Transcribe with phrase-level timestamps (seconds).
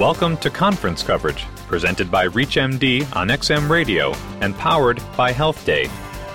[0.00, 5.90] Welcome to conference coverage, presented by ReachMD on XM Radio and powered by Health Day,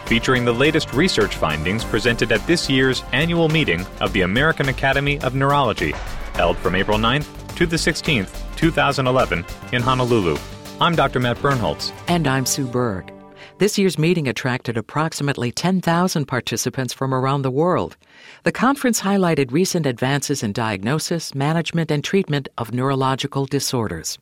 [0.06, 5.20] featuring the latest research findings presented at this year's annual meeting of the American Academy
[5.22, 5.94] of Neurology,
[6.36, 10.38] held from April 9th to the 16th, 2011, in Honolulu.
[10.80, 11.20] I'm Dr.
[11.20, 11.92] Matt Birnholz.
[12.08, 13.15] And I'm Sue Berg.
[13.58, 17.96] This year's meeting attracted approximately 10,000 participants from around the world.
[18.44, 24.20] The conference highlighted recent advances in diagnosis, management, and treatment of neurological disorders.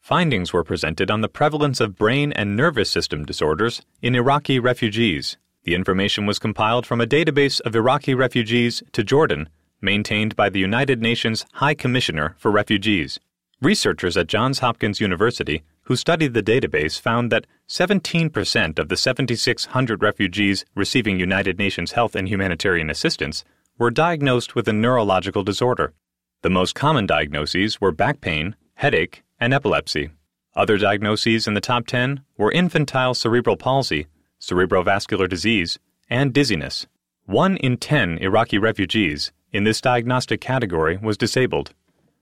[0.00, 5.36] Findings were presented on the prevalence of brain and nervous system disorders in Iraqi refugees.
[5.64, 9.50] The information was compiled from a database of Iraqi refugees to Jordan,
[9.82, 13.20] maintained by the United Nations High Commissioner for Refugees.
[13.60, 20.02] Researchers at Johns Hopkins University who studied the database found that 17% of the 7,600
[20.02, 23.42] refugees receiving United Nations health and humanitarian assistance
[23.78, 25.94] were diagnosed with a neurological disorder.
[26.42, 30.10] The most common diagnoses were back pain, headache, and epilepsy.
[30.54, 34.06] Other diagnoses in the top 10 were infantile cerebral palsy,
[34.40, 35.78] cerebrovascular disease,
[36.10, 36.86] and dizziness.
[37.24, 41.72] One in 10 Iraqi refugees in this diagnostic category was disabled.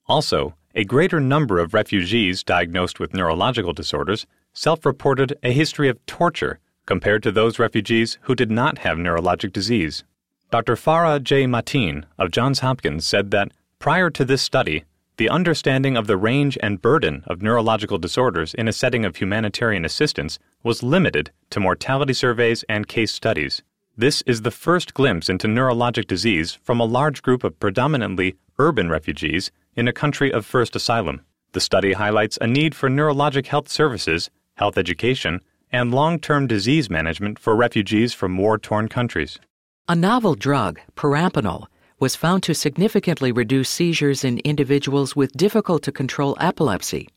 [0.06, 6.05] Also, a greater number of refugees diagnosed with neurological disorders self reported a history of
[6.06, 10.05] torture compared to those refugees who did not have neurologic disease.
[10.50, 10.77] Dr.
[10.77, 11.45] Farah J.
[11.47, 14.84] Mateen of Johns Hopkins said that prior to this study,
[15.17, 19.84] the understanding of the range and burden of neurological disorders in a setting of humanitarian
[19.84, 23.62] assistance was limited to mortality surveys and case studies.
[23.97, 28.89] This is the first glimpse into neurologic disease from a large group of predominantly urban
[28.89, 31.20] refugees in a country of first asylum.
[31.53, 34.30] The study highlights a need for neurologic health services,
[34.62, 35.41] health education,
[35.72, 39.41] and long term disease management for refugees from war torn countries.
[39.88, 41.66] A novel drug, perampanel,
[41.98, 47.08] was found to significantly reduce seizures in individuals with difficult to control epilepsy.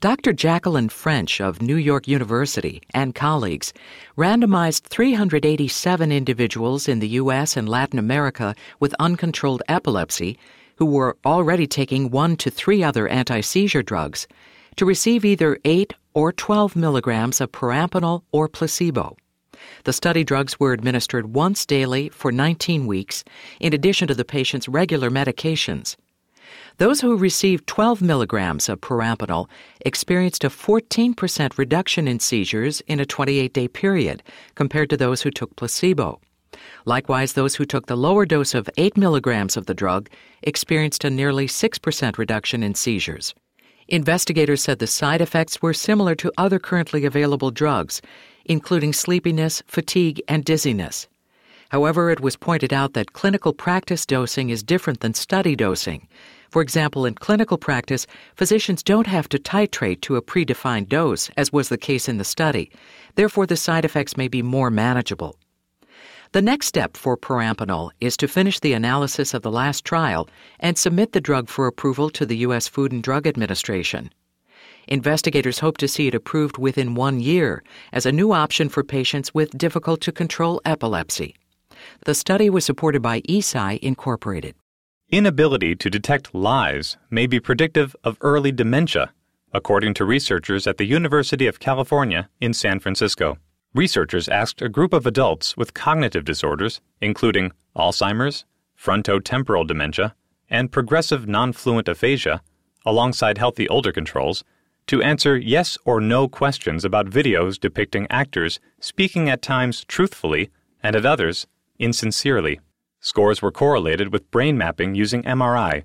[0.00, 0.34] Dr.
[0.34, 3.72] Jacqueline French of New York University and colleagues
[4.18, 7.56] randomized 387 individuals in the U.S.
[7.56, 10.38] and Latin America with uncontrolled epilepsy
[10.76, 14.26] who were already taking one to three other anti seizure drugs
[14.76, 19.16] to receive either 8 or 12 milligrams of perampanel or placebo.
[19.84, 23.24] The study drugs were administered once daily for 19 weeks,
[23.60, 25.96] in addition to the patient's regular medications.
[26.78, 29.48] Those who received 12 milligrams of perampanel
[29.84, 34.22] experienced a 14% reduction in seizures in a 28 day period
[34.54, 36.20] compared to those who took placebo.
[36.84, 40.08] Likewise, those who took the lower dose of 8 milligrams of the drug
[40.42, 43.34] experienced a nearly 6% reduction in seizures.
[43.88, 48.02] Investigators said the side effects were similar to other currently available drugs,
[48.44, 51.06] including sleepiness, fatigue, and dizziness.
[51.70, 56.08] However, it was pointed out that clinical practice dosing is different than study dosing.
[56.50, 61.52] For example, in clinical practice, physicians don't have to titrate to a predefined dose, as
[61.52, 62.70] was the case in the study.
[63.14, 65.36] Therefore, the side effects may be more manageable.
[66.32, 70.28] The next step for perampanel is to finish the analysis of the last trial
[70.58, 72.66] and submit the drug for approval to the U.S.
[72.68, 74.10] Food and Drug Administration.
[74.88, 79.34] Investigators hope to see it approved within one year as a new option for patients
[79.34, 81.34] with difficult to control epilepsy.
[82.04, 84.54] The study was supported by Eisai Incorporated.
[85.10, 89.12] Inability to detect lies may be predictive of early dementia,
[89.52, 93.38] according to researchers at the University of California in San Francisco
[93.76, 98.44] researchers asked a group of adults with cognitive disorders, including Alzheimer's,
[98.78, 100.14] frontotemporal dementia,
[100.48, 102.40] and progressive non-fluent aphasia,
[102.84, 104.44] alongside healthy older controls,
[104.86, 110.48] to answer yes or no questions about videos depicting actors speaking at times truthfully
[110.82, 111.46] and at others
[111.78, 112.60] insincerely.
[113.00, 115.84] Scores were correlated with brain mapping using MRI,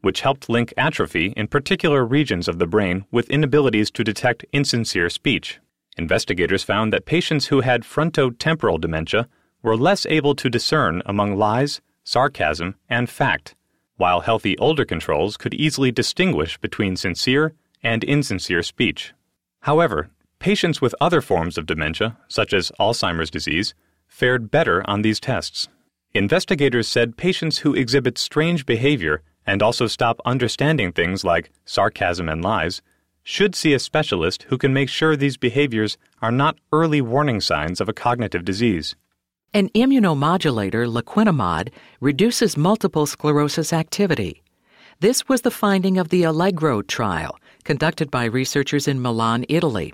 [0.00, 5.10] which helped link atrophy in particular regions of the brain with inabilities to detect insincere
[5.10, 5.58] speech.
[5.96, 9.28] Investigators found that patients who had frontotemporal dementia
[9.62, 13.54] were less able to discern among lies, sarcasm, and fact,
[13.96, 19.14] while healthy older controls could easily distinguish between sincere and insincere speech.
[19.60, 23.74] However, patients with other forms of dementia, such as Alzheimer's disease,
[24.06, 25.68] fared better on these tests.
[26.12, 32.42] Investigators said patients who exhibit strange behavior and also stop understanding things like sarcasm and
[32.42, 32.82] lies
[33.28, 37.80] should see a specialist who can make sure these behaviors are not early warning signs
[37.80, 38.94] of a cognitive disease.
[39.52, 44.44] An immunomodulator, laquinimod, reduces multiple sclerosis activity.
[45.00, 49.92] This was the finding of the Allegro trial, conducted by researchers in Milan, Italy.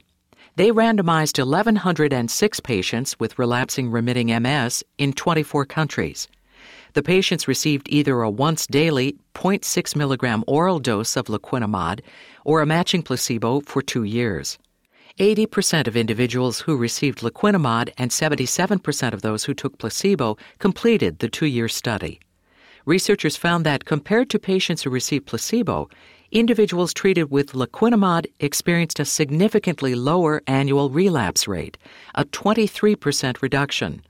[0.56, 6.28] They randomized 1,106 patients with relapsing remitting MS in 24 countries.
[6.94, 12.00] The patients received either a once daily 0.6 milligram oral dose of laquinimod
[12.44, 14.58] or a matching placebo for two years.
[15.18, 21.28] 80% of individuals who received laquinimod and 77% of those who took placebo completed the
[21.28, 22.20] two year study.
[22.84, 25.88] Researchers found that compared to patients who received placebo,
[26.30, 31.78] individuals treated with laquinimod experienced a significantly lower annual relapse rate,
[32.14, 34.02] a 23% reduction.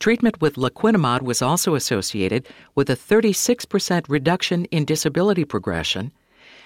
[0.00, 6.10] Treatment with laquinimod was also associated with a 36% reduction in disability progression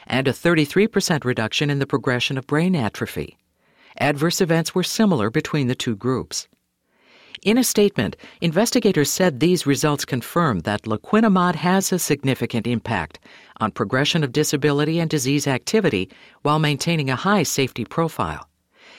[0.07, 3.37] and a 33% reduction in the progression of brain atrophy.
[3.99, 6.47] Adverse events were similar between the two groups.
[7.43, 13.19] In a statement, investigators said these results confirm that laquinimod has a significant impact
[13.57, 16.09] on progression of disability and disease activity
[16.43, 18.49] while maintaining a high safety profile.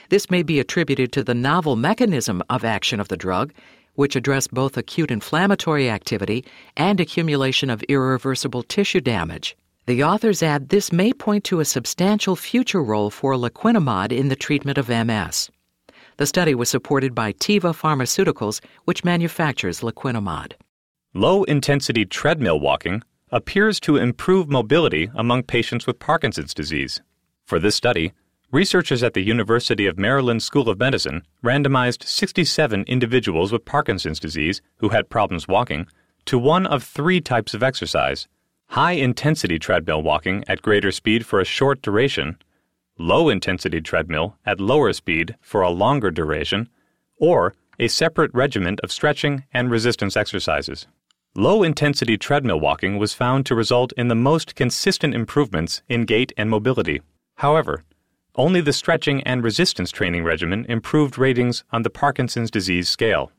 [0.10, 3.54] This may be attributed to the novel mechanism of action of the drug
[3.96, 6.46] which address both acute inflammatory activity
[6.78, 9.58] and accumulation of irreversible tissue damage.
[9.88, 14.36] The authors add this may point to a substantial future role for laquinimod in the
[14.36, 15.50] treatment of MS.
[16.18, 20.54] The study was supported by Teva Pharmaceuticals, which manufactures laquinimod.
[21.14, 27.02] Low intensity treadmill walking appears to improve mobility among patients with Parkinson's disease.
[27.46, 28.14] For this study,
[28.56, 34.62] Researchers at the University of Maryland School of Medicine randomized 67 individuals with Parkinson's disease
[34.78, 35.88] who had problems walking
[36.24, 38.30] to one of three types of exercise
[38.68, 42.38] high intensity treadmill walking at greater speed for a short duration,
[42.98, 46.70] low intensity treadmill at lower speed for a longer duration,
[47.20, 50.88] or a separate regimen of stretching and resistance exercises.
[51.36, 56.32] Low intensity treadmill walking was found to result in the most consistent improvements in gait
[56.38, 57.02] and mobility.
[57.40, 57.84] However,
[58.36, 63.32] only the stretching and resistance training regimen improved ratings on the Parkinson's disease scale.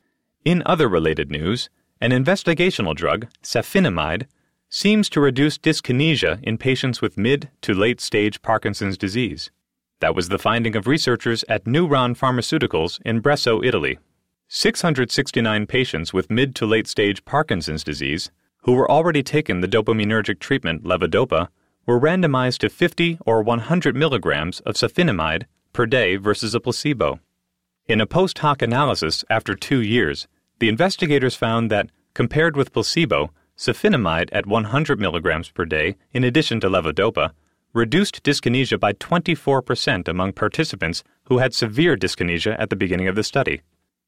[0.45, 1.69] In other related news,
[2.01, 4.27] an investigational drug, safinamide,
[4.69, 9.51] seems to reduce dyskinesia in patients with mid to late stage Parkinson's disease.
[10.01, 13.99] That was the finding of researchers at Newron Pharmaceuticals in Bresso, Italy.
[14.49, 18.31] 669 patients with mid to late stage Parkinson's disease,
[18.63, 21.49] who were already taking the dopaminergic treatment levodopa,
[21.87, 27.21] were randomized to 50 or 100 milligrams of safinamide per day versus a placebo.
[27.87, 30.27] In a post hoc analysis after two years,
[30.59, 36.61] the investigators found that, compared with placebo, safinamide at 100 milligrams per day, in addition
[36.61, 37.31] to levodopa,
[37.73, 43.23] reduced dyskinesia by 24% among participants who had severe dyskinesia at the beginning of the
[43.23, 43.61] study.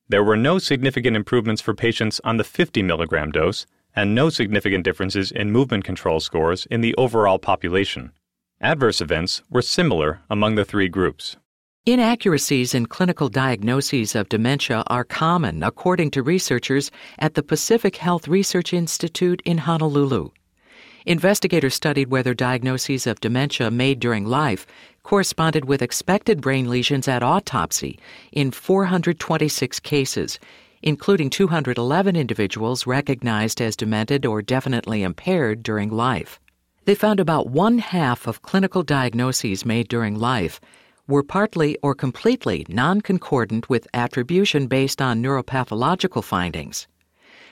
[0.08, 3.66] There were no significant improvements for patients on the 50 milligram dose,
[3.98, 8.12] and no significant differences in movement control scores in the overall population.
[8.60, 11.36] Adverse events were similar among the three groups.
[11.84, 18.28] Inaccuracies in clinical diagnoses of dementia are common, according to researchers at the Pacific Health
[18.28, 20.30] Research Institute in Honolulu.
[21.04, 24.64] Investigators studied whether diagnoses of dementia made during life
[25.02, 27.98] corresponded with expected brain lesions at autopsy
[28.30, 30.38] in 426 cases,
[30.82, 36.40] including 211 individuals recognized as demented or definitely impaired during life.
[36.84, 40.60] They found about one half of clinical diagnoses made during life
[41.08, 46.86] were partly or completely non concordant with attribution based on neuropathological findings.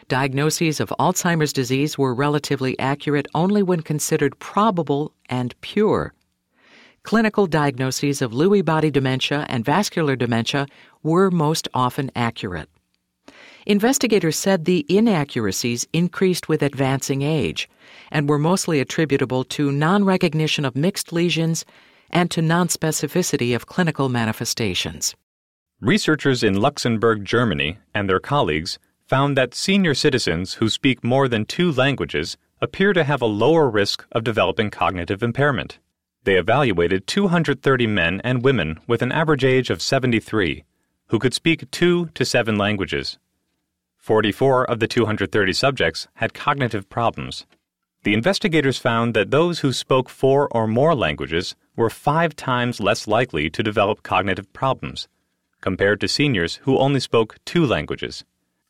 [0.09, 6.15] Diagnoses of Alzheimer's disease were relatively accurate only when considered probable and pure.
[7.03, 10.67] Clinical diagnoses of Lewy body dementia and vascular dementia
[11.03, 12.69] were most often accurate.
[13.67, 17.69] Investigators said the inaccuracies increased with advancing age
[18.13, 21.65] and were mostly attributable to non recognition of mixed lesions
[22.09, 25.17] and to nonspecificity of clinical manifestations.
[25.81, 31.45] Researchers in Luxembourg, Germany, and their colleagues found that senior citizens who speak more than
[31.45, 35.81] two languages appear to have a lower risk of developing cognitive impairment.
[36.23, 40.63] They evaluated 230 men and women with an average age of 73
[41.09, 43.19] who could speak two to seven languages.
[44.07, 47.45] 44 of the 230 subjects had cognitive problems.
[48.05, 53.09] The investigators found that those who spoke four or more languages were five times less
[53.09, 55.09] likely to develop cognitive problems,
[55.61, 58.25] compared to seniors who only spoke two languages.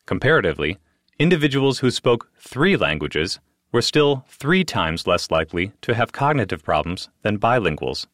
[0.07, 0.79] Comparatively,
[1.19, 3.39] individuals who spoke three languages
[3.71, 8.07] were still three times less likely to have cognitive problems than bilinguals.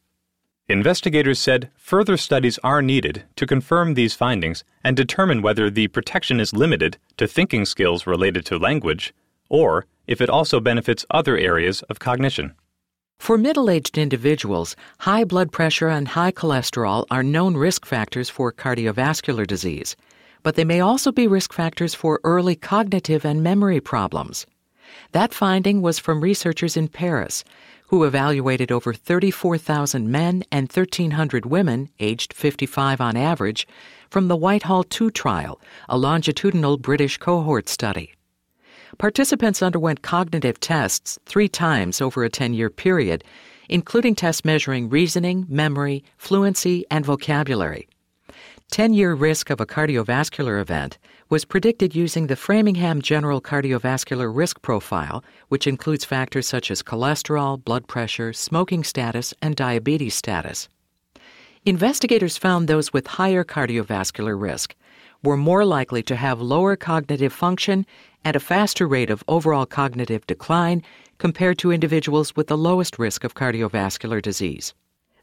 [0.68, 6.40] Investigators said further studies are needed to confirm these findings and determine whether the protection
[6.40, 9.12] is limited to thinking skills related to language
[9.50, 12.54] or if it also benefits other areas of cognition.
[13.18, 18.50] For middle aged individuals, high blood pressure and high cholesterol are known risk factors for
[18.50, 19.96] cardiovascular disease.
[20.44, 24.46] but they may also be risk factors for early cognitive and memory problems.
[25.12, 27.44] That finding was from researchers in Paris
[27.88, 33.66] who evaluated over 34,000 men and 1,300 women, aged 55 on average,
[34.10, 38.14] from the Whitehall 2 trial, a longitudinal British cohort study.
[38.98, 43.24] Participants underwent cognitive tests three times over a 10 year period,
[43.68, 47.88] including tests measuring reasoning, memory, fluency, and vocabulary.
[48.74, 50.98] 10 year risk of a cardiovascular event
[51.30, 57.64] was predicted using the Framingham General Cardiovascular Risk Profile, which includes factors such as cholesterol,
[57.64, 60.68] blood pressure, smoking status, and diabetes status.
[61.64, 64.74] Investigators found those with higher cardiovascular risk
[65.22, 67.86] were more likely to have lower cognitive function
[68.24, 70.82] and a faster rate of overall cognitive decline
[71.18, 74.74] compared to individuals with the lowest risk of cardiovascular disease.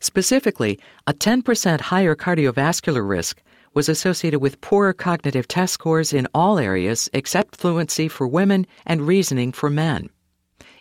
[0.02, 3.42] Specifically, a 10% higher cardiovascular risk
[3.74, 9.08] was associated with poorer cognitive test scores in all areas except fluency for women and
[9.08, 10.10] reasoning for men.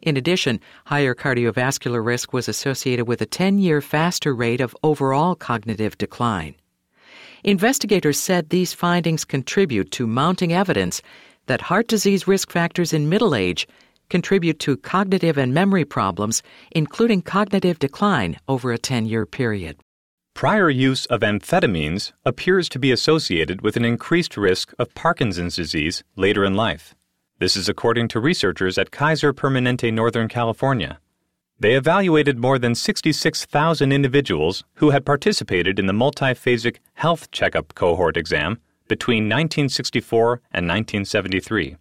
[0.03, 5.35] In addition, higher cardiovascular risk was associated with a 10 year faster rate of overall
[5.35, 6.55] cognitive decline.
[7.45, 11.03] Investigators said these findings contribute to mounting evidence
[11.47, 13.69] that heart disease risk factors in middle age
[14.11, 19.79] contribute to cognitive and memory problems, including cognitive decline over a 10 year period.
[20.35, 26.03] Prior use of amphetamines appears to be associated with an increased risk of Parkinson's disease
[26.17, 26.95] later in life.
[27.39, 30.99] This is according to researchers at Kaiser Permanente Northern California.
[31.59, 38.17] They evaluated more than 66,000 individuals who had participated in the multiphasic health checkup cohort
[38.17, 41.77] exam between 1964 and 1973.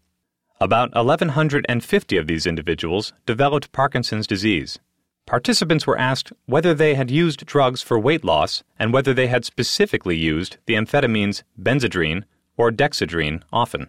[0.62, 4.78] About 1,150 of these individuals developed Parkinson's disease.
[5.26, 9.46] Participants were asked whether they had used drugs for weight loss and whether they had
[9.46, 12.24] specifically used the amphetamines Benzedrine
[12.58, 13.88] or Dexedrine often.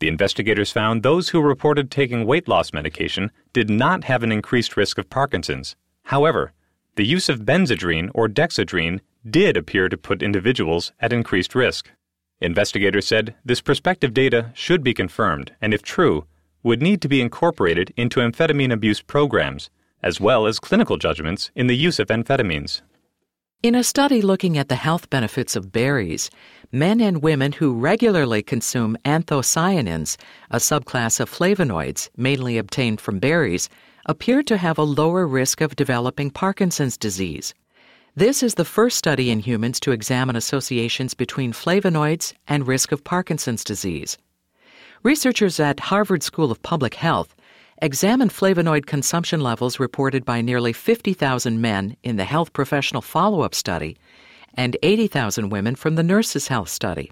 [0.00, 4.76] The investigators found those who reported taking weight loss medication did not have an increased
[4.76, 5.74] risk of Parkinson's.
[6.02, 6.52] However,
[6.96, 11.90] the use of Benzedrine or Dexedrine did appear to put individuals at increased risk.
[12.40, 16.26] Investigators said this prospective data should be confirmed and, if true,
[16.62, 19.70] would need to be incorporated into amphetamine abuse programs
[20.04, 22.82] as well as clinical judgments in the use of amphetamines.
[23.62, 26.28] In a study looking at the health benefits of berries,
[26.70, 30.18] men and women who regularly consume anthocyanins,
[30.50, 33.70] a subclass of flavonoids mainly obtained from berries,
[34.04, 37.54] appeared to have a lower risk of developing Parkinson's disease.
[38.16, 43.02] This is the first study in humans to examine associations between flavonoids and risk of
[43.02, 44.16] Parkinson's disease.
[45.02, 47.34] Researchers at Harvard School of Public Health
[47.82, 53.52] examined flavonoid consumption levels reported by nearly 50,000 men in the Health Professional Follow Up
[53.52, 53.96] Study
[54.54, 57.10] and 80,000 women from the Nurses' Health Study.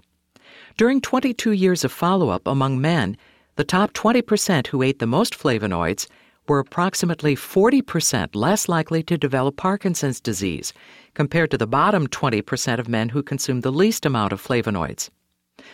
[0.77, 3.17] During 22 years of follow up among men,
[3.57, 6.07] the top 20% who ate the most flavonoids
[6.47, 10.73] were approximately 40% less likely to develop Parkinson's disease
[11.13, 15.09] compared to the bottom 20% of men who consumed the least amount of flavonoids.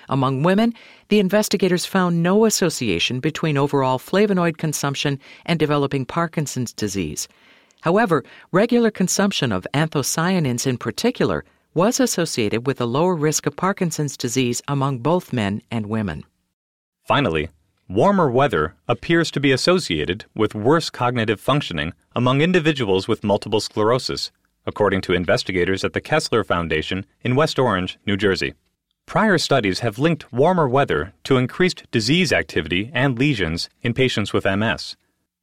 [0.09, 0.73] Among women,
[1.07, 7.27] the investigators found no association between overall flavonoid consumption and developing Parkinson's disease.
[7.81, 14.17] However, regular consumption of anthocyanins in particular was associated with a lower risk of Parkinson's
[14.17, 16.25] disease among both men and women.
[17.07, 17.49] Finally,
[17.89, 24.31] warmer weather appears to be associated with worse cognitive functioning among individuals with multiple sclerosis,
[24.67, 28.53] according to investigators at the Kessler Foundation in West Orange, New Jersey.
[29.08, 34.46] Prior studies have linked warmer weather to increased disease activity and lesions in patients with
[34.46, 34.96] MS.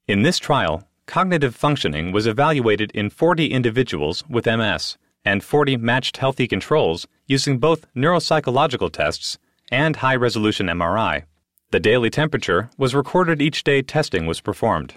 [0.06, 6.18] In this trial, cognitive functioning was evaluated in 40 individuals with MS and 40 matched
[6.18, 9.36] healthy controls using both neuropsychological tests
[9.72, 11.24] and high resolution MRI.
[11.70, 14.94] The daily temperature was recorded each day testing was performed.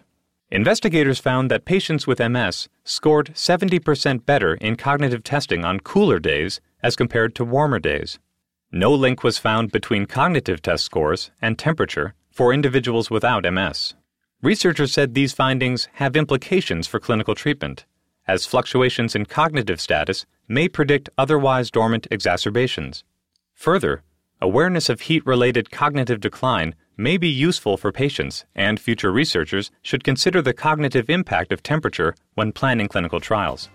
[0.51, 6.61] Investigators found that patients with MS scored 70% better in cognitive testing on cooler days
[6.83, 8.19] as compared to warmer days.
[8.71, 13.95] No link was found between cognitive test scores and temperature for individuals without MS.
[14.41, 17.85] Researchers said these findings have implications for clinical treatment,
[18.27, 23.03] as fluctuations in cognitive status may predict otherwise dormant exacerbations.
[23.55, 24.03] Further,
[24.41, 30.03] awareness of heat related cognitive decline may be useful for patients, and future researchers should
[30.03, 33.69] consider the cognitive impact of temperature when planning clinical trials.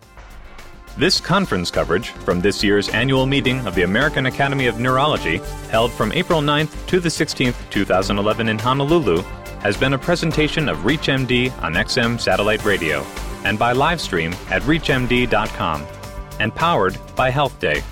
[0.96, 5.38] This conference coverage from this year's annual meeting of the American Academy of Neurology,
[5.70, 9.22] held from April 9th to the 16th, 2011 in Honolulu,
[9.60, 13.04] has been a presentation of ReachMD on XM satellite radio
[13.44, 15.86] and by live stream at reachmd.com
[16.40, 17.82] and powered by Health Day.